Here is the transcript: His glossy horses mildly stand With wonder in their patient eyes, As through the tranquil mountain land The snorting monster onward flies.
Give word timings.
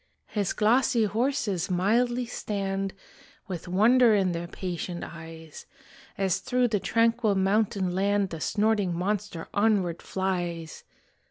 His 0.29 0.51
glossy 0.53 1.03
horses 1.03 1.69
mildly 1.69 2.25
stand 2.25 2.95
With 3.47 3.67
wonder 3.67 4.15
in 4.15 4.31
their 4.31 4.47
patient 4.47 5.03
eyes, 5.03 5.67
As 6.17 6.39
through 6.39 6.69
the 6.69 6.79
tranquil 6.79 7.35
mountain 7.35 7.93
land 7.93 8.31
The 8.31 8.39
snorting 8.41 8.95
monster 8.97 9.47
onward 9.53 10.01
flies. 10.01 10.83